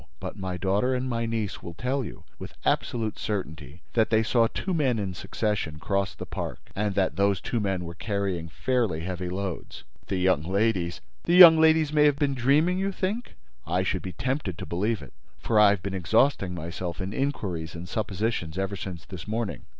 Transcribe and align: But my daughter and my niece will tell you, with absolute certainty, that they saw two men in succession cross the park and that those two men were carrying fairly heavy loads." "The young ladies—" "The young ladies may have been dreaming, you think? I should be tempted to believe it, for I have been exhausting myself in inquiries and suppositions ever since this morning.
But 0.19 0.35
my 0.35 0.57
daughter 0.57 0.95
and 0.95 1.07
my 1.07 1.27
niece 1.27 1.61
will 1.61 1.75
tell 1.75 2.03
you, 2.03 2.23
with 2.39 2.55
absolute 2.65 3.19
certainty, 3.19 3.83
that 3.93 4.09
they 4.09 4.23
saw 4.23 4.47
two 4.47 4.73
men 4.73 4.97
in 4.97 5.13
succession 5.13 5.77
cross 5.77 6.15
the 6.15 6.25
park 6.25 6.71
and 6.75 6.95
that 6.95 7.17
those 7.17 7.39
two 7.39 7.59
men 7.59 7.85
were 7.85 7.93
carrying 7.93 8.49
fairly 8.49 9.01
heavy 9.01 9.29
loads." 9.29 9.83
"The 10.07 10.17
young 10.17 10.41
ladies—" 10.41 11.01
"The 11.25 11.35
young 11.35 11.59
ladies 11.61 11.93
may 11.93 12.05
have 12.05 12.17
been 12.17 12.33
dreaming, 12.33 12.79
you 12.79 12.91
think? 12.91 13.35
I 13.67 13.83
should 13.83 14.01
be 14.01 14.13
tempted 14.13 14.57
to 14.57 14.65
believe 14.65 15.03
it, 15.03 15.13
for 15.37 15.59
I 15.59 15.69
have 15.69 15.83
been 15.83 15.93
exhausting 15.93 16.55
myself 16.55 16.99
in 16.99 17.13
inquiries 17.13 17.75
and 17.75 17.87
suppositions 17.87 18.57
ever 18.57 18.75
since 18.75 19.05
this 19.05 19.27
morning. 19.27 19.65